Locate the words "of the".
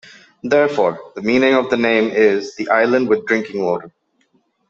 1.53-1.77